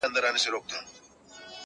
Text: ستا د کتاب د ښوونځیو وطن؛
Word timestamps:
ستا 0.03 0.09
د 0.09 0.11
کتاب 0.15 0.21
د 0.23 0.25
ښوونځیو 0.37 0.55
وطن؛ 0.63 0.83